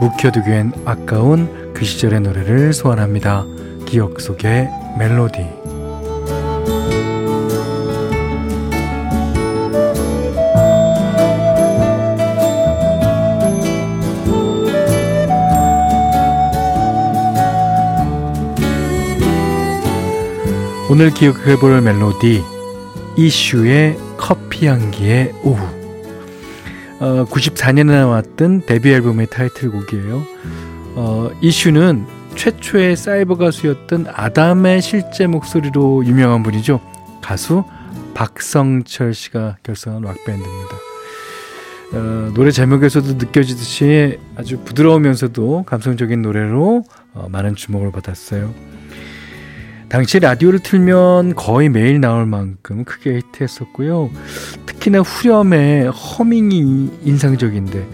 묵혀두기엔 0.00 0.72
아까운 0.84 1.72
그 1.74 1.84
시절의 1.84 2.20
노래를 2.20 2.72
소환합니다. 2.72 3.46
기억 3.86 4.20
속의 4.20 4.68
멜로디. 4.98 5.64
오늘 20.90 21.10
기억해볼 21.10 21.80
멜로디 21.80 22.44
이슈의 23.16 23.98
커피 24.16 24.68
향기의 24.68 25.32
오후 25.42 25.83
어, 27.04 27.26
94년에 27.26 27.90
나왔던 27.90 28.64
데뷔 28.64 28.90
앨범의 28.90 29.26
타이틀곡이에요. 29.26 30.22
어, 30.96 31.30
이슈는 31.42 32.06
최초의 32.34 32.96
사이버 32.96 33.36
가수였던 33.36 34.06
아담의 34.08 34.80
실제 34.80 35.26
목소리로 35.26 36.06
유명한 36.06 36.42
분이죠. 36.42 36.80
가수 37.20 37.64
박성철 38.14 39.12
씨가 39.12 39.58
결성한 39.62 40.00
락밴드입니다. 40.00 40.76
어, 41.92 42.32
노래 42.34 42.50
제목에서도 42.50 43.14
느껴지듯이 43.14 44.18
아주 44.36 44.60
부드러우면서도 44.64 45.64
감성적인 45.64 46.22
노래로 46.22 46.84
어, 47.12 47.28
많은 47.30 47.54
주목을 47.54 47.92
받았어요. 47.92 48.54
당시 49.94 50.18
라디오를 50.18 50.58
틀면 50.58 51.36
거의 51.36 51.68
매일 51.68 52.00
나올 52.00 52.26
만큼 52.26 52.82
크게 52.82 53.18
히트했었고요. 53.18 54.10
특히나 54.66 54.98
후렴의 54.98 55.86
허밍이 55.86 56.98
인상적인데 57.04 57.86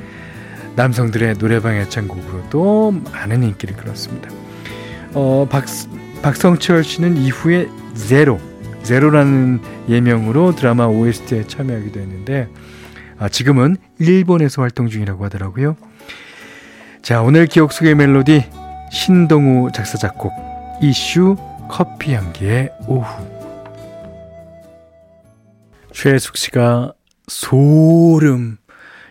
남성들의 0.76 1.34
노래방 1.34 1.74
애창곡으로도 1.74 3.02
많은 3.12 3.42
인기를 3.42 3.76
끌었습니다. 3.76 4.30
어, 5.12 5.46
박, 5.50 5.66
박성철 6.22 6.84
씨는 6.84 7.18
이후에 7.18 7.68
제로, 7.92 8.40
제로라는 8.82 9.60
예명으로 9.90 10.54
드라마 10.54 10.86
OST에 10.86 11.46
참여하기도 11.48 12.00
했는데 12.00 12.48
아, 13.18 13.28
지금은 13.28 13.76
일본에서 13.98 14.62
활동 14.62 14.88
중이라고 14.88 15.22
하더라고요. 15.26 15.76
자, 17.02 17.20
오늘 17.20 17.44
기억 17.44 17.74
속의 17.74 17.94
멜로디 17.94 18.46
신동우 18.90 19.72
작사 19.72 19.98
작곡 19.98 20.32
이슈 20.80 21.36
커피 21.70 22.14
향기의 22.14 22.70
오후 22.86 23.06
최숙 25.92 26.36
씨가 26.36 26.92
소름 27.28 28.58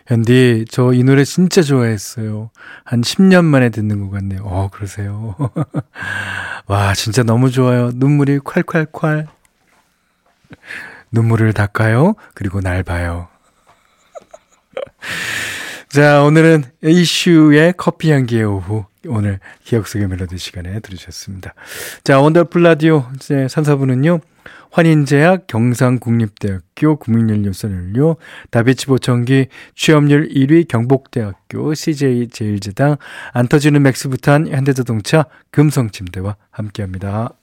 현디 0.06 0.66
저 0.70 0.92
이 0.92 1.04
노래 1.04 1.22
진짜 1.24 1.62
좋아했어요. 1.62 2.50
한 2.84 3.00
10년 3.00 3.44
만에 3.44 3.70
듣는 3.70 4.00
것 4.00 4.10
같네요. 4.10 4.42
어 4.44 4.68
그러세요. 4.72 5.36
와 6.66 6.94
진짜 6.94 7.22
너무 7.22 7.50
좋아요. 7.50 7.90
눈물이 7.94 8.40
콸콸콸. 8.40 9.26
눈물을 11.12 11.52
닦아요. 11.52 12.14
그리고 12.34 12.60
날 12.60 12.82
봐요. 12.82 13.28
자 15.90 16.22
오늘은 16.24 16.64
이슈의 16.82 17.74
커피 17.76 18.10
향기의 18.10 18.44
오후 18.44 18.84
오늘 19.06 19.40
기억 19.64 19.86
속의 19.86 20.08
멜로디 20.08 20.38
시간에 20.38 20.80
들으셨습니다. 20.80 21.54
자, 22.04 22.20
원더풀 22.20 22.62
라디오 22.62 23.06
이제 23.16 23.48
3, 23.48 23.64
4부는요. 23.64 24.20
환인제약, 24.72 25.46
경상국립대학교 25.48 26.96
국민연료선연료, 26.96 28.16
다비치 28.50 28.86
보청기, 28.86 29.48
취업률 29.74 30.28
1위 30.28 30.68
경복대학교, 30.68 31.74
CJ 31.74 32.28
제일제당, 32.28 32.96
안 33.32 33.48
터지는 33.48 33.82
맥스부탄, 33.82 34.48
현대자동차, 34.48 35.26
금성침대와 35.50 36.36
함께합니다. 36.50 37.34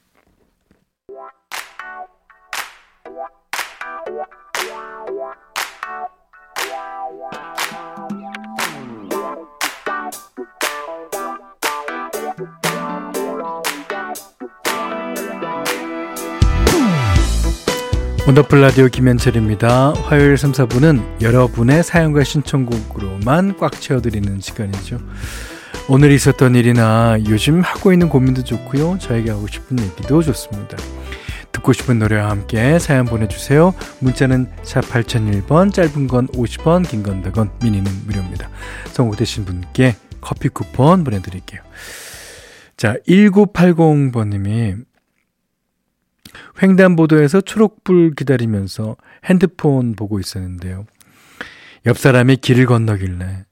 원더풀 18.28 18.60
라디오 18.60 18.88
김현철입니다. 18.88 19.94
화요일 20.04 20.36
3, 20.36 20.52
4부는 20.52 21.22
여러분의 21.22 21.82
사연과 21.82 22.24
신청곡으로만 22.24 23.56
꽉 23.56 23.80
채워드리는 23.80 24.40
시간이죠. 24.42 24.98
오늘 25.88 26.12
있었던 26.12 26.54
일이나 26.54 27.16
요즘 27.26 27.62
하고 27.62 27.90
있는 27.90 28.10
고민도 28.10 28.44
좋고요. 28.44 28.98
저에게 28.98 29.30
하고 29.30 29.46
싶은 29.46 29.78
얘기도 29.80 30.20
좋습니다. 30.20 30.76
듣고 31.52 31.72
싶은 31.72 31.98
노래와 31.98 32.28
함께 32.28 32.78
사연 32.78 33.06
보내주세요. 33.06 33.72
문자는 34.00 34.50
샵 34.62 34.82
8001번, 34.82 35.72
짧은 35.72 36.06
건 36.06 36.28
50원, 36.28 36.86
긴 36.86 37.02
건 37.02 37.22
100원, 37.22 37.48
미니는 37.64 37.90
무료입니다. 38.04 38.50
선곡되신 38.92 39.46
분께 39.46 39.96
커피 40.20 40.50
쿠폰 40.50 41.02
보내드릴게요. 41.02 41.62
자, 42.76 42.94
1980번님이 43.08 44.84
횡단보도에서 46.62 47.40
초록불 47.40 48.14
기다리면서 48.14 48.96
핸드폰 49.24 49.94
보고 49.94 50.20
있었는데요. 50.20 50.86
옆 51.86 51.98
사람이 51.98 52.36
길을 52.36 52.66
건너길래 52.66 53.44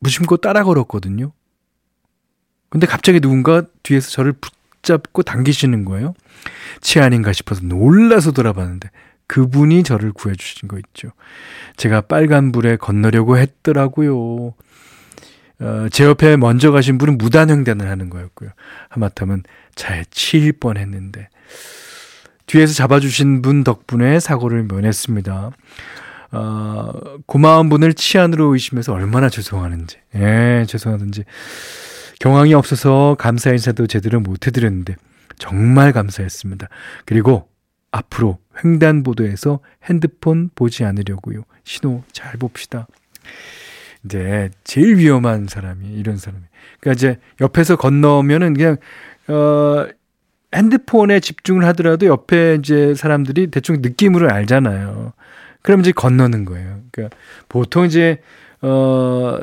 무심코 0.00 0.36
따라 0.38 0.64
걸었거든요. 0.64 1.32
근데 2.68 2.86
갑자기 2.86 3.20
누군가 3.20 3.62
뒤에서 3.82 4.10
저를 4.10 4.32
붙잡고 4.32 5.22
당기시는 5.22 5.84
거예요. 5.84 6.14
치아닌가 6.80 7.32
싶어서 7.32 7.62
놀라서 7.64 8.32
돌아봤는데 8.32 8.90
그분이 9.26 9.84
저를 9.84 10.12
구해주신 10.12 10.68
거 10.68 10.78
있죠. 10.78 11.10
제가 11.76 12.02
빨간불에 12.02 12.76
건너려고 12.76 13.38
했더라고요. 13.38 14.54
어, 15.60 15.86
제 15.90 16.04
옆에 16.04 16.36
먼저 16.36 16.72
가신 16.72 16.98
분은 16.98 17.16
무단횡단을 17.16 17.88
하는 17.88 18.10
거였고요. 18.10 18.50
하마터면 18.90 19.44
차에 19.74 20.04
치일 20.10 20.52
뻔 20.52 20.76
했는데 20.76 21.28
뒤에서 22.46 22.74
잡아주신 22.74 23.42
분 23.42 23.64
덕분에 23.64 24.20
사고를 24.20 24.64
면했습니다. 24.64 25.50
어, 26.32 26.92
고마운 27.26 27.68
분을 27.68 27.94
치안으로 27.94 28.52
의심해서 28.52 28.92
얼마나 28.92 29.28
죄송하는지, 29.28 29.98
예, 30.16 30.64
죄송하든지. 30.66 31.24
경황이 32.20 32.54
없어서 32.54 33.16
감사 33.18 33.50
인사도 33.50 33.86
제대로 33.86 34.20
못 34.20 34.46
해드렸는데, 34.46 34.96
정말 35.38 35.92
감사했습니다. 35.92 36.68
그리고 37.04 37.48
앞으로 37.90 38.38
횡단보도에서 38.64 39.60
핸드폰 39.84 40.50
보지 40.54 40.84
않으려고요. 40.84 41.42
신호 41.62 42.02
잘 42.12 42.32
봅시다. 42.32 42.86
이제 44.04 44.50
제일 44.64 44.98
위험한 44.98 45.46
사람이 45.48 45.88
이런 45.94 46.16
사람이. 46.16 46.44
그러니까 46.80 46.98
이제 46.98 47.20
옆에서 47.40 47.76
건너면은 47.76 48.54
그냥 48.54 48.76
어 49.28 49.86
핸드폰에 50.54 51.20
집중을 51.20 51.64
하더라도 51.66 52.06
옆에 52.06 52.56
이제 52.60 52.94
사람들이 52.94 53.48
대충 53.48 53.76
느낌으로 53.80 54.30
알잖아요. 54.30 55.12
그럼 55.62 55.80
이제 55.80 55.92
건너는 55.92 56.44
거예요. 56.44 56.80
그러니까 56.92 57.16
보통 57.48 57.84
이제 57.86 58.20
어 58.60 59.38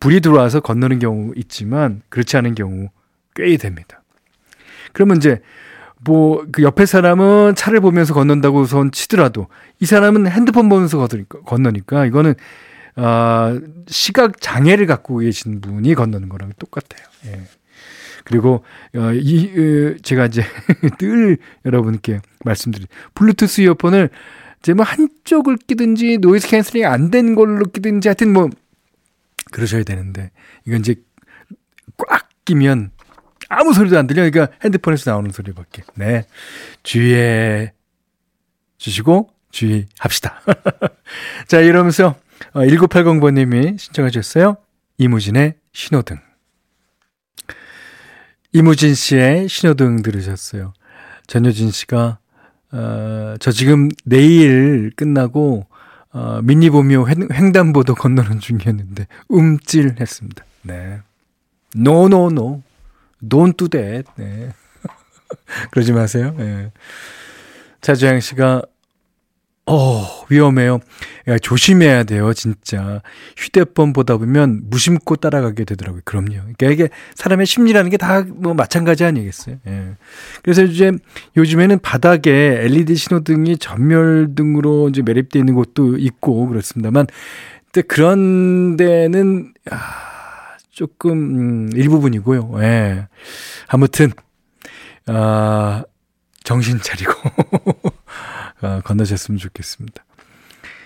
불이 0.00 0.20
들어와서 0.20 0.60
건너는 0.60 0.98
경우 0.98 1.32
있지만 1.36 2.02
그렇지 2.08 2.36
않은 2.36 2.54
경우 2.54 2.88
꽤 3.34 3.56
됩니다. 3.56 4.02
그러면 4.92 5.18
이제 5.18 5.40
뭐 6.04 6.44
그 6.52 6.62
옆에 6.62 6.86
사람은 6.86 7.54
차를 7.54 7.80
보면서 7.80 8.14
건넌다고 8.14 8.60
우선 8.60 8.90
치더라도 8.90 9.46
이 9.80 9.86
사람은 9.86 10.26
핸드폰 10.26 10.68
보면서 10.68 11.06
건너니까 11.44 12.06
이거는 12.06 12.34
아 12.96 13.58
시각 13.86 14.40
장애를 14.40 14.86
갖고 14.86 15.18
계신 15.18 15.60
분이 15.60 15.94
건너는 15.94 16.28
거랑 16.28 16.52
똑같아요. 16.58 17.06
예. 17.26 17.42
그리고 18.24 18.64
어, 18.94 19.12
이 19.12 19.46
어, 19.46 19.96
제가 20.02 20.26
이제 20.26 20.42
늘 20.98 21.38
여러분께 21.64 22.20
말씀드린 22.44 22.86
블루투스 23.14 23.62
이어폰을 23.62 24.10
이제 24.60 24.74
뭐 24.74 24.84
한쪽을 24.84 25.56
끼든지 25.56 26.18
noise 26.18 26.48
canceling 26.48 26.86
안된 26.86 27.34
걸로 27.34 27.64
끼든지 27.64 28.08
하여튼 28.08 28.32
뭐 28.32 28.48
그러셔야 29.50 29.82
되는데 29.82 30.30
이건 30.66 30.80
이제 30.80 30.94
꽉 31.96 32.28
끼면 32.44 32.90
아무 33.48 33.74
소리도 33.74 33.98
안 33.98 34.06
들려. 34.06 34.28
그러니까 34.28 34.56
핸드폰에서 34.64 35.10
나오는 35.10 35.30
소리밖에. 35.30 35.82
네. 35.94 36.24
주의해 36.82 37.72
주시고 38.78 39.28
주의합시다. 39.50 40.40
자, 41.46 41.60
이러면서 41.60 42.16
1980번님이 42.54 43.74
어, 43.74 43.76
신청해 43.76 44.10
주셨어요. 44.10 44.56
이무진의 44.96 45.54
신호등. 45.72 46.31
이무진 48.52 48.94
씨의 48.94 49.48
신호등 49.48 50.02
들으셨어요. 50.02 50.72
전효진 51.26 51.70
씨가 51.70 52.18
어, 52.72 53.34
저 53.40 53.50
지금 53.50 53.88
내일 54.04 54.92
끝나고 54.96 55.66
어, 56.12 56.40
미니보미오 56.42 57.08
횡단보도 57.08 57.94
건너는 57.94 58.40
중이었는데 58.40 59.06
움찔했습니다. 59.28 60.44
네. 60.62 61.00
노노노. 61.74 62.62
Don't 63.22 63.56
do 63.56 63.68
that. 63.68 64.10
네. 64.16 64.50
그러지 65.70 65.92
마세요. 65.92 66.34
네. 66.36 66.70
차주양 67.80 68.20
씨가 68.20 68.62
어, 69.66 70.04
위험해요. 70.28 70.80
야, 71.28 71.38
조심해야 71.38 72.02
돼요, 72.04 72.32
진짜. 72.34 73.00
휴대폰 73.36 73.92
보다 73.92 74.16
보면 74.16 74.62
무심코 74.64 75.16
따라가게 75.16 75.64
되더라고요. 75.64 76.02
그럼요. 76.04 76.32
그러니까 76.32 76.66
이게 76.70 76.88
사람의 77.14 77.46
심리라는 77.46 77.90
게 77.90 77.96
다 77.96 78.24
뭐 78.26 78.54
마찬가지 78.54 79.04
아니겠어요? 79.04 79.58
예. 79.68 79.96
그래서 80.42 80.64
이제 80.64 80.90
요즘에는 81.36 81.78
바닥에 81.78 82.58
LED 82.64 82.96
신호등이 82.96 83.58
전멸등으로 83.58 84.88
이제 84.88 85.00
매립되어 85.02 85.40
있는 85.40 85.54
곳도 85.54 85.96
있고 85.96 86.48
그렇습니다만, 86.48 87.06
근데 87.72 87.86
그런 87.86 88.76
데는, 88.76 89.54
아, 89.70 89.76
조금, 90.70 91.12
음, 91.12 91.70
일부분이고요. 91.74 92.50
예. 92.62 93.06
아무튼, 93.68 94.10
아, 95.06 95.84
정신 96.44 96.80
차리고 96.82 97.12
어, 97.12 97.90
건너셨으면 98.84 99.38
좋겠습니다. 99.38 100.04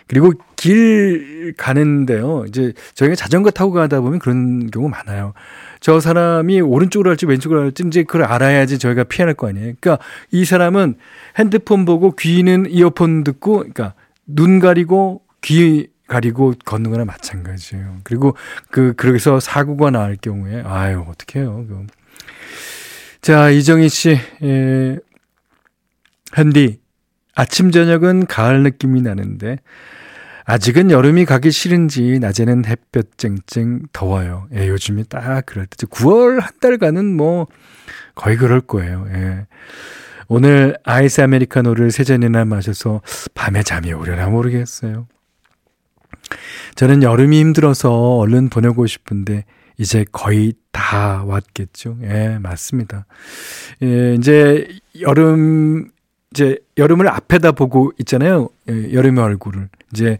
그리고 0.09 0.33
길 0.55 1.55
가는데요. 1.57 2.45
이제 2.47 2.73
저희가 2.95 3.17
자전거 3.17 3.51
타고 3.51 3.73
가다 3.73 4.01
보면 4.01 4.21
그런 4.21 4.71
경우 4.71 4.89
많아요. 4.89 5.33
저 5.81 5.99
사람이 5.99 6.61
오른쪽으로 6.61 7.11
할지 7.11 7.27
왼쪽으로 7.27 7.63
할지 7.63 7.83
이제 7.87 8.05
그걸 8.05 8.23
알아야지 8.25 8.79
저희가 8.79 9.05
피할 9.05 9.35
거 9.35 9.49
아니에요. 9.49 9.75
그러니까 9.81 10.05
이 10.31 10.45
사람은 10.45 10.95
핸드폰 11.39 11.85
보고 11.85 12.15
귀는 12.15 12.67
이어폰 12.71 13.25
듣고 13.25 13.59
그러니까 13.59 13.95
눈 14.27 14.61
가리고 14.61 15.23
귀 15.43 15.89
가리고 16.07 16.55
걷는 16.65 16.91
거나 16.93 17.05
마찬가지예요. 17.05 17.99
그리고 18.05 18.37
그 18.71 18.95
그러게서 18.95 19.41
사고가 19.41 19.91
날 19.91 20.17
경우에 20.21 20.63
아유, 20.65 21.05
어떡해요. 21.09 21.67
그. 21.69 21.87
자, 23.23 23.51
이정희 23.51 23.89
씨 23.89 24.17
예, 24.43 24.99
현디 26.33 26.79
아침 27.37 27.71
저녁은 27.71 28.27
가을 28.27 28.63
느낌이 28.65 29.03
나는데 29.03 29.59
아직은 30.47 30.91
여름이 30.91 31.27
가기 31.27 31.51
싫은지 31.51 32.19
낮에는 32.19 32.65
햇볕 32.65 33.19
쨍쨍 33.19 33.89
더워요. 33.93 34.49
예, 34.55 34.69
요즘이 34.69 35.05
딱 35.09 35.45
그럴 35.45 35.67
때 35.67 35.87
9월 35.87 36.41
한 36.41 36.51
달간은 36.61 37.17
뭐 37.17 37.47
거의 38.15 38.37
그럴 38.37 38.61
거예요. 38.61 39.07
예. 39.13 39.47
오늘 40.29 40.77
아이스 40.85 41.21
아메리카노를 41.21 41.91
세 41.91 42.05
잔이나 42.05 42.45
마셔서 42.45 43.03
밤에 43.35 43.63
잠이 43.63 43.93
오려나 43.93 44.29
모르겠어요. 44.29 45.07
저는 46.75 47.03
여름이 47.03 47.39
힘들어서 47.41 48.17
얼른 48.17 48.49
보내고 48.49 48.87
싶은데 48.87 49.45
이제 49.79 50.05
거의 50.11 50.55
다 50.73 51.25
왔겠죠. 51.25 51.99
예, 52.03 52.39
맞습니다. 52.41 53.07
예, 53.83 54.15
이제 54.15 54.69
여름 55.01 55.91
이제 56.37 56.59
여름을 56.77 57.09
앞에다 57.09 57.53
보고 57.53 57.93
있잖아요. 58.01 58.51
예, 58.69 58.93
여름의 58.93 59.25
얼굴을. 59.25 59.71
이제 59.95 60.19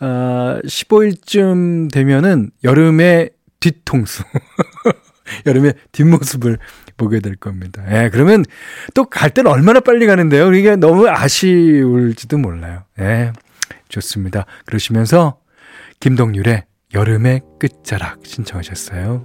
아 0.00 0.58
15일쯤 0.64 1.92
되면은 1.92 2.50
여름의 2.64 3.30
뒤통수. 3.60 4.24
여름의 5.46 5.74
뒷모습을 5.92 6.58
보게 6.96 7.20
될 7.20 7.36
겁니다. 7.36 7.84
예, 7.90 8.10
그러면 8.10 8.44
또 8.92 9.04
갈 9.04 9.30
때는 9.30 9.50
얼마나 9.52 9.78
빨리 9.78 10.06
가는데요. 10.06 10.46
그러니까 10.46 10.74
너무 10.74 11.08
아쉬울지도 11.08 12.38
몰라요. 12.38 12.82
예, 12.98 13.32
좋습니다. 13.88 14.46
그러시면서 14.66 15.38
김동률의 16.00 16.64
여름의 16.92 17.42
끝자락 17.60 18.18
신청하셨어요. 18.24 19.24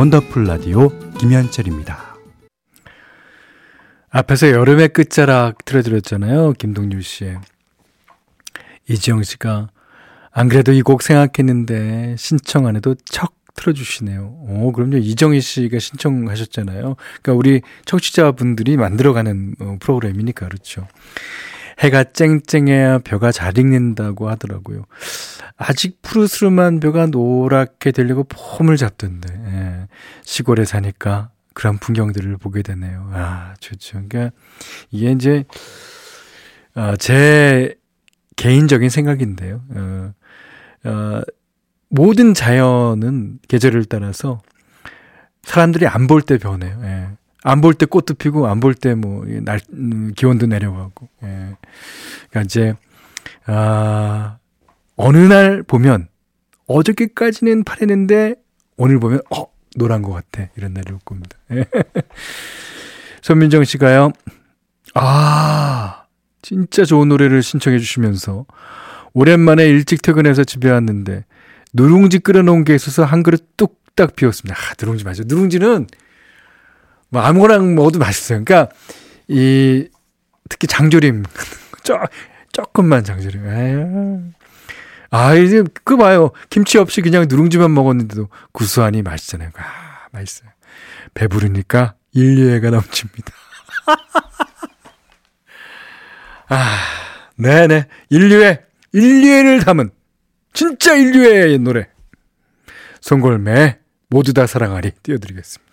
원더풀 0.00 0.44
라디오 0.44 0.88
김현철입니다. 1.18 2.16
앞에서 4.08 4.50
여름의 4.50 4.88
끝자락 4.94 5.66
틀어드렸잖아요. 5.66 6.54
김동률 6.54 7.02
씨의. 7.02 7.38
이지영 8.88 9.22
씨가 9.24 9.68
안 10.30 10.48
그래도 10.48 10.72
이 10.72 10.80
곡 10.80 11.02
생각했는데 11.02 12.16
신청 12.16 12.66
안 12.66 12.76
해도 12.76 12.94
척 13.04 13.34
틀어주시네요. 13.56 14.22
오, 14.48 14.72
그럼요. 14.72 14.96
이정희 14.96 15.42
씨가 15.42 15.78
신청하셨잖아요. 15.78 16.96
그러니까 17.20 17.32
우리 17.34 17.60
청취자분들이 17.84 18.78
만들어가는 18.78 19.56
어, 19.60 19.76
프로그램이니까 19.80 20.48
그렇죠. 20.48 20.88
해가 21.80 22.04
쨍쨍해야 22.12 22.98
벼가 22.98 23.32
잘 23.32 23.56
익는다고 23.58 24.28
하더라고요. 24.28 24.84
아직 25.56 26.00
푸르스름한 26.02 26.80
벼가 26.80 27.06
노랗게 27.06 27.92
되려고 27.92 28.24
폼을 28.24 28.76
잡던데, 28.76 29.28
예. 29.34 29.86
시골에 30.24 30.64
사니까 30.64 31.30
그런 31.54 31.78
풍경들을 31.78 32.36
보게 32.38 32.62
되네요. 32.62 33.10
아, 33.12 33.54
좋죠. 33.60 34.02
그러니까 34.08 34.34
이게 34.90 35.10
이제, 35.12 35.44
어, 36.74 36.94
제 36.96 37.74
개인적인 38.36 38.88
생각인데요. 38.88 39.62
어, 39.74 40.12
어, 40.84 41.22
모든 41.88 42.34
자연은 42.34 43.38
계절을 43.48 43.86
따라서 43.86 44.40
사람들이 45.42 45.86
안 45.86 46.06
볼 46.06 46.22
때 46.22 46.38
변해요. 46.38 46.78
예. 46.84 47.08
안 47.42 47.60
볼 47.60 47.74
때 47.74 47.86
꽃도 47.86 48.14
피고 48.14 48.46
안 48.48 48.60
볼 48.60 48.74
때 48.74 48.94
뭐날 48.94 49.60
음, 49.72 50.12
기온도 50.16 50.46
내려가고. 50.46 51.08
예. 51.22 51.56
그러니까 52.28 52.42
이제 52.44 52.74
아 53.46 54.38
어느 54.96 55.16
날 55.18 55.62
보면 55.62 56.08
어저께까지는 56.66 57.64
파랬는데 57.64 58.34
오늘 58.76 59.00
보면 59.00 59.20
어 59.34 59.46
노란 59.76 60.02
것 60.02 60.12
같아 60.12 60.48
이런 60.56 60.74
날이 60.74 60.92
올 60.92 60.98
겁니다. 61.04 61.36
예. 61.52 61.64
손민정 63.22 63.64
씨가요. 63.64 64.12
아 64.94 66.04
진짜 66.42 66.84
좋은 66.84 67.08
노래를 67.08 67.42
신청해 67.42 67.78
주시면서 67.78 68.46
오랜만에 69.12 69.66
일찍 69.66 70.02
퇴근해서 70.02 70.44
집에 70.44 70.70
왔는데 70.70 71.24
누룽지 71.72 72.20
끓여놓은 72.20 72.64
게 72.64 72.74
있어서 72.74 73.04
한 73.04 73.22
그릇 73.22 73.56
뚝딱 73.56 74.16
비웠습니다. 74.16 74.58
아, 74.58 74.74
누룽지 74.80 75.04
맞아. 75.04 75.22
누룽지는 75.26 75.86
뭐 77.10 77.22
아무거나 77.22 77.58
먹어도 77.58 77.98
맛있어요. 77.98 78.42
그러니까 78.44 78.72
이 79.28 79.88
특히 80.48 80.66
장조림 80.66 81.24
조, 81.84 81.98
조금만 82.52 83.04
장조림. 83.04 83.46
에휴. 83.46 84.22
아 85.10 85.34
이제 85.34 85.62
그 85.84 85.96
봐요. 85.96 86.30
김치 86.48 86.78
없이 86.78 87.02
그냥 87.02 87.26
누룽지만 87.28 87.72
먹었는데도 87.74 88.28
구수하니 88.52 89.02
맛있잖아요. 89.02 89.50
아 89.56 90.06
맛있어요. 90.12 90.50
배부르니까 91.14 91.94
인류애가 92.12 92.70
넘칩니다. 92.70 93.32
아 96.48 96.78
네네 97.36 97.86
인류애 98.08 98.62
인류애를 98.92 99.64
담은 99.64 99.90
진짜 100.52 100.94
인류애의 100.94 101.58
노래 101.58 101.88
송골매 103.00 103.78
모두 104.08 104.32
다 104.32 104.46
사랑하리 104.46 104.92
띄워드리겠습니다. 105.02 105.69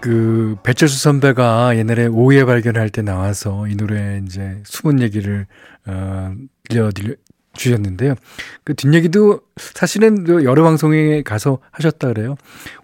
그 0.00 0.56
배철수 0.62 1.00
선배가 1.00 1.76
옛날에 1.76 2.06
오해 2.06 2.44
발견할 2.44 2.90
때 2.90 3.02
나와서 3.02 3.66
이 3.66 3.76
노래 3.76 4.20
이제 4.24 4.60
숨은 4.64 5.00
얘기를 5.00 5.46
어 5.86 6.32
들려 6.68 6.90
들려 6.90 7.14
주셨는데요. 7.54 8.14
그 8.64 8.74
뒷얘기도 8.74 9.40
사실은 9.56 10.26
여러 10.44 10.62
방송에 10.62 11.22
가서 11.22 11.58
하셨다 11.72 12.08
그래요. 12.08 12.36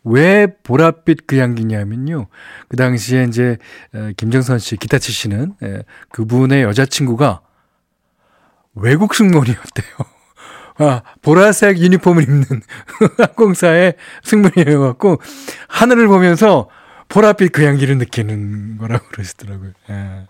왜 0.02 0.46
보랏빛 0.64 1.24
그 1.26 1.38
향기냐면요. 1.38 2.26
그 2.68 2.76
당시에 2.76 3.24
이제 3.24 3.56
어, 3.94 4.10
김정선 4.16 4.58
씨 4.58 4.76
기타 4.76 4.98
치시는 4.98 5.54
예, 5.62 5.82
그분의 6.10 6.64
여자친구가 6.64 7.40
외국 8.74 9.14
승무원이었대요. 9.14 9.94
아, 10.78 11.02
보라색 11.22 11.78
유니폼을 11.78 12.24
입는 12.24 12.44
항공사의 13.18 13.94
승무원이어갖고, 14.24 15.20
하늘을 15.68 16.08
보면서 16.08 16.68
보랏빛 17.08 17.52
그 17.52 17.64
향기를 17.64 17.98
느끼는 17.98 18.78
거라고 18.78 19.06
그러시더라고요. 19.08 19.72
예. 19.90 20.26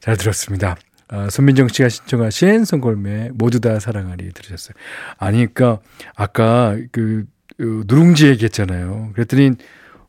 잘 0.00 0.16
들었습니다. 0.16 0.76
아, 1.08 1.30
손민정 1.30 1.68
씨가 1.68 1.88
신청하신 1.88 2.64
송골매 2.64 3.30
모두 3.34 3.60
다 3.60 3.78
사랑하리 3.78 4.32
들으셨어요. 4.32 4.74
아니, 5.18 5.38
그니까, 5.38 5.78
아까 6.16 6.76
그, 6.90 7.24
그 7.56 7.84
누룽지 7.86 8.26
얘기했잖아요. 8.26 9.10
그랬더니 9.14 9.52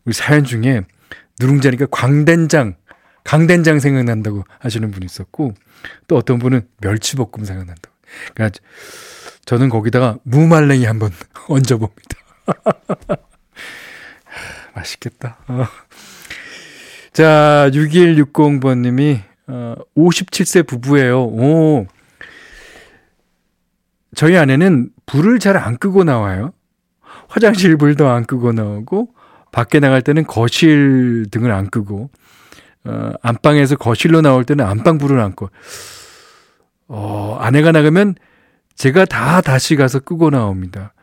우리 0.06 0.14
사연 0.14 0.44
중에 0.44 0.82
누룽지니까 1.40 1.88
광된장, 1.92 2.76
강된장 3.24 3.80
생각난다고 3.80 4.44
하시는 4.60 4.90
분이 4.90 5.06
있었고, 5.06 5.54
또 6.08 6.18
어떤 6.18 6.40
분은 6.40 6.68
멸치볶음 6.82 7.46
생각난다고. 7.46 7.96
그러니까 8.34 8.60
저는 9.46 9.70
거기다가 9.70 10.18
무말랭이 10.24 10.86
한번 10.86 11.12
얹어봅니다. 11.48 12.18
맛있겠다. 14.78 15.38
어. 15.48 15.66
자, 17.14 17.70
6160번님이 17.74 19.22
어, 19.48 19.76
57세 19.96 20.68
부부예요. 20.68 21.24
오. 21.24 21.88
저희 24.16 24.38
아내는 24.38 24.90
불을 25.06 25.40
잘 25.40 25.58
안 25.58 25.78
끄고 25.78 26.04
나와요. 26.04 26.52
화장실 27.28 27.78
불도 27.78 28.08
안 28.08 28.26
끄고 28.26 28.52
나오고, 28.54 29.10
밖에 29.52 29.80
나갈 29.80 30.02
때는 30.02 30.26
거실 30.26 31.26
등을 31.32 31.52
안 31.52 31.70
끄고, 31.70 32.10
어, 32.86 33.12
안방에서 33.22 33.76
거실로 33.76 34.22
나올 34.22 34.44
때는 34.46 34.66
안방 34.66 34.98
불을 34.98 35.20
안 35.20 35.36
꺼. 35.36 35.50
어, 36.88 37.38
아내가 37.40 37.72
나가면 37.72 38.16
제가 38.76 39.06
다 39.06 39.42
다시 39.42 39.76
가서 39.76 40.00
끄고 40.00 40.30
나옵니다. 40.30 40.94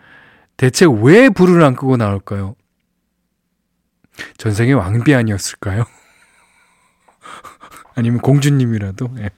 대체 0.56 0.86
왜 0.86 1.28
불을 1.28 1.62
안 1.62 1.74
끄고 1.74 1.96
나올까요? 1.96 2.54
전생에 4.38 4.72
왕비 4.72 5.14
아니었을까요? 5.14 5.84
아니면 7.94 8.20
공주님이라도? 8.20 9.14
예. 9.18 9.30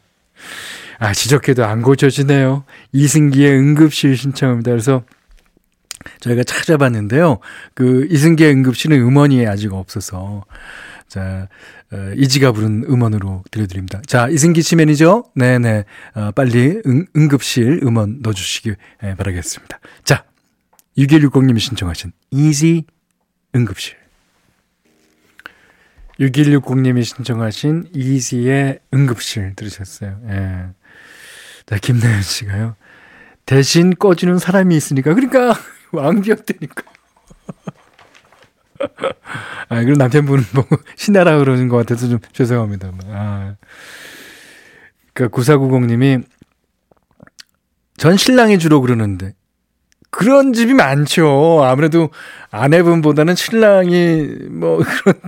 아, 0.99 1.12
지적해도 1.12 1.64
안 1.64 1.83
고쳐지네요. 1.83 2.64
이승기의 2.92 3.52
응급실 3.59 4.16
신청합니다. 4.16 4.71
그래서 4.71 5.04
저희가 6.21 6.45
찾아봤는데요. 6.45 7.38
그 7.75 8.06
이승기의 8.11 8.52
응급실은 8.52 8.99
음원이 8.99 9.47
아직 9.47 9.73
없어서 9.73 10.45
자 11.09 11.49
어, 11.92 12.12
이지가 12.16 12.52
부른 12.52 12.85
음원으로 12.88 13.45
들려드립니다. 13.50 14.00
자 14.06 14.28
이승기 14.28 14.62
씨 14.62 14.76
매니저, 14.76 15.25
네네 15.35 15.85
어, 16.14 16.30
빨리 16.33 16.80
응, 16.87 17.06
응급실 17.16 17.80
음원 17.83 18.21
넣어주시기 18.23 18.75
예, 19.04 19.14
바라겠습니다. 19.14 19.78
자 20.04 20.25
6160님이 20.99 21.61
신청하신 21.61 22.12
이지 22.30 22.85
응급실. 23.54 24.05
6160님이 26.20 27.04
신청하신 27.04 27.90
이지의 27.94 28.80
응급실 28.94 29.54
들으셨어요. 29.54 30.18
예. 30.28 30.68
자, 31.66 31.78
김나연 31.78 32.23
씨가요. 32.23 32.76
대신 33.44 33.94
꺼주는 33.94 34.38
사람이 34.38 34.76
있으니까. 34.76 35.14
그러니까, 35.14 35.54
왕비였다니까. 35.92 36.82
아, 39.68 39.82
그럼 39.82 39.94
남편분은 39.94 40.44
뭐, 40.54 40.64
신나라 40.96 41.38
그러는 41.38 41.68
것 41.68 41.76
같아서 41.76 42.08
좀 42.08 42.18
죄송합니다. 42.32 42.92
아. 43.08 43.56
그니까, 45.12 45.37
9490님이, 45.37 46.25
전 47.96 48.16
신랑이 48.16 48.58
주로 48.58 48.80
그러는데, 48.80 49.35
그런 50.16 50.54
집이 50.54 50.73
많죠. 50.73 51.62
아무래도 51.62 52.08
아내분보다는 52.50 53.35
신랑이 53.35 54.23
뭐 54.50 54.78
그런 55.04 55.20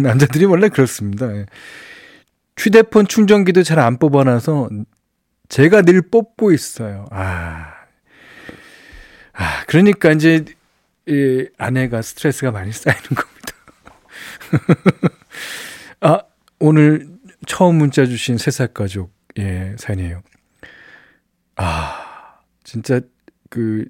남자들이 0.00 0.44
원래 0.44 0.68
그렇습니다. 0.68 1.32
예. 1.36 1.46
휴대폰 2.58 3.06
충전기도 3.06 3.62
잘 3.62 3.78
안 3.78 3.96
뽑아놔서 3.96 4.70
제가 5.48 5.82
늘 5.82 6.02
뽑고 6.02 6.50
있어요. 6.50 7.06
아. 7.12 7.74
아, 9.34 9.64
그러니까 9.68 10.10
이제 10.10 10.44
이 11.06 11.46
아내가 11.56 12.02
스트레스가 12.02 12.50
많이 12.50 12.72
쌓이는 12.72 13.02
겁니다. 13.04 13.54
아, 16.00 16.18
오늘 16.58 17.06
처음 17.46 17.76
문자 17.76 18.04
주신 18.04 18.36
세살 18.36 18.68
가족 18.74 19.12
예, 19.38 19.76
사연이에요. 19.78 20.22
아, 21.54 22.40
진짜 22.64 23.00
그 23.48 23.84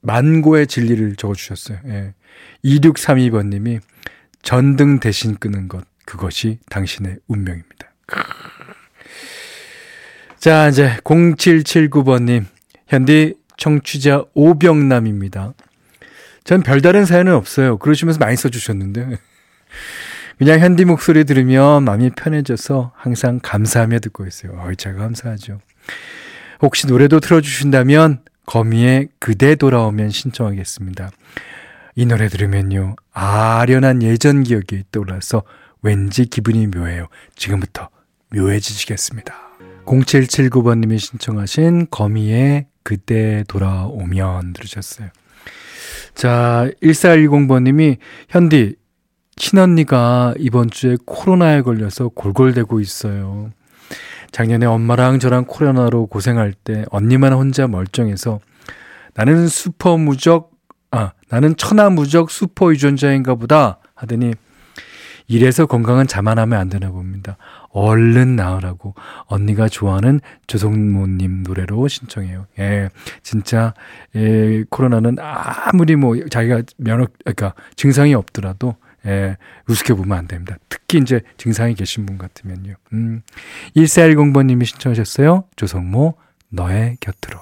만고의 0.00 0.66
진리를 0.66 1.16
적어주셨어요. 1.16 1.78
예. 1.86 2.14
2632번님이 2.64 3.80
전등 4.42 5.00
대신 5.00 5.36
끄는 5.36 5.68
것, 5.68 5.84
그것이 6.04 6.58
당신의 6.70 7.18
운명입니다. 7.26 7.92
자, 10.38 10.68
이제 10.68 10.96
0779번님, 11.04 12.44
현디 12.86 13.34
청취자 13.56 14.24
오병남입니다. 14.34 15.54
전 16.44 16.62
별다른 16.62 17.04
사연은 17.04 17.34
없어요. 17.34 17.76
그러시면서 17.78 18.18
많이 18.18 18.36
써주셨는데. 18.36 19.18
그냥 20.38 20.60
현디 20.60 20.84
목소리 20.84 21.24
들으면 21.24 21.82
마음이 21.84 22.10
편해져서 22.10 22.92
항상 22.94 23.40
감사하며 23.42 23.98
듣고 23.98 24.24
있어요. 24.24 24.52
어이, 24.64 24.76
잘 24.76 24.94
감사하죠. 24.94 25.60
혹시 26.62 26.86
노래도 26.86 27.18
틀어주신다면 27.18 28.20
거미의 28.48 29.08
그대 29.18 29.56
돌아오면 29.56 30.08
신청하겠습니다. 30.08 31.10
이 31.96 32.06
노래 32.06 32.28
들으면요. 32.28 32.96
아련한 33.12 34.02
예전 34.02 34.42
기억이 34.42 34.84
떠올라서 34.90 35.42
왠지 35.82 36.24
기분이 36.24 36.66
묘해요. 36.68 37.08
지금부터 37.36 37.90
묘해지시겠습니다. 38.34 39.34
0779번님이 39.84 40.98
신청하신 40.98 41.88
거미의 41.90 42.68
그대 42.82 43.44
돌아오면 43.48 44.54
들으셨어요. 44.54 45.10
자, 46.14 46.70
1410번님이 46.82 47.98
현디, 48.30 48.76
친언니가 49.36 50.32
이번 50.38 50.70
주에 50.70 50.96
코로나에 51.04 51.60
걸려서 51.60 52.08
골골대고 52.08 52.80
있어요. 52.80 53.50
작년에 54.30 54.66
엄마랑 54.66 55.18
저랑 55.18 55.44
코로나로 55.46 56.06
고생할 56.06 56.52
때 56.52 56.84
언니만 56.90 57.32
혼자 57.32 57.66
멀쩡해서 57.66 58.40
나는 59.14 59.48
슈퍼 59.48 59.96
무적, 59.96 60.52
아, 60.90 61.12
나는 61.28 61.56
천하 61.56 61.90
무적 61.90 62.30
슈퍼 62.30 62.70
유전자인가 62.72 63.34
보다 63.34 63.78
하더니 63.94 64.34
이래서 65.26 65.66
건강은 65.66 66.06
자만하면 66.06 66.58
안 66.58 66.68
되나 66.70 66.90
봅니다. 66.90 67.36
얼른 67.70 68.36
나으라고 68.36 68.94
언니가 69.26 69.68
좋아하는 69.68 70.20
조성모님 70.46 71.42
노래로 71.42 71.86
신청해요. 71.86 72.46
예, 72.58 72.88
진짜 73.22 73.74
예, 74.16 74.64
코로나는 74.70 75.16
아무리 75.20 75.96
뭐 75.96 76.16
자기가 76.30 76.62
면역, 76.78 77.12
그러니까 77.24 77.54
증상이 77.76 78.14
없더라도 78.14 78.76
예, 79.06 79.36
우습게 79.68 79.94
보면 79.94 80.18
안 80.18 80.26
됩니다. 80.26 80.56
특히 80.68 80.98
이제 80.98 81.20
증상이 81.36 81.74
계신 81.74 82.06
분 82.06 82.18
같으면요. 82.18 82.74
음, 82.92 83.22
1410번님이 83.76 84.64
신청하셨어요. 84.64 85.44
조성모, 85.56 86.14
너의 86.50 86.96
곁으로. 87.00 87.38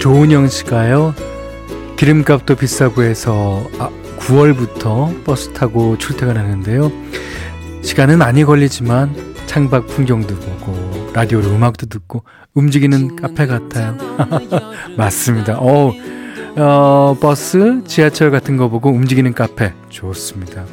조은영 0.00 0.48
씨가요, 0.48 1.14
기름값도 1.96 2.56
비싸고 2.56 3.02
해서, 3.04 3.64
아, 3.78 3.88
9월부터 4.18 5.24
버스 5.24 5.52
타고 5.52 5.96
출퇴근하는데요. 5.98 6.90
시간은 7.82 8.18
많이 8.18 8.44
걸리지만 8.44 9.14
창밖 9.46 9.86
풍경도 9.88 10.34
보고 10.34 11.12
라디오로 11.12 11.50
음악도 11.50 11.86
듣고 11.86 12.24
움직이는 12.54 13.16
카페 13.16 13.46
같아요. 13.46 13.96
맞습니다. 14.96 15.58
어 15.58 15.92
어, 16.56 17.16
버스, 17.20 17.82
지하철 17.86 18.30
같은 18.30 18.56
거 18.56 18.68
보고 18.68 18.90
움직이는 18.90 19.32
카페 19.32 19.72
좋습니다. 19.88 20.64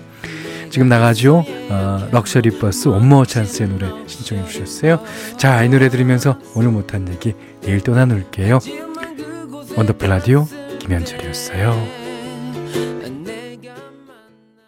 지금 0.70 0.88
나가죠? 0.88 1.46
어, 1.70 2.08
luxury 2.12 2.60
bus 2.60 2.90
원모어 2.90 3.26
찬스의 3.26 3.70
노래 3.70 3.88
신청해 4.06 4.46
주셨어요. 4.46 5.00
자, 5.38 5.64
이 5.64 5.70
노래 5.70 5.90
들으면서 5.90 6.38
오늘 6.54 6.70
못한 6.72 7.08
얘기 7.10 7.34
내일 7.62 7.82
또 7.82 7.96
나눌게요. 7.96 8.60
원더풀 9.76 10.10
라디오 10.10 10.46
김현철이었어요. 10.80 11.99